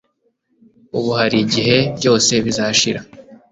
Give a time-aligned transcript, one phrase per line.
[0.97, 3.01] ubu hari igihe byose bizashira